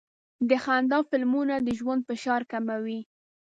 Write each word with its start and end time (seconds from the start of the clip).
د 0.49 0.51
خندا 0.63 0.99
فلمونه 1.09 1.55
د 1.59 1.67
ژوند 1.79 2.01
فشار 2.09 2.41
کموي. 2.51 2.99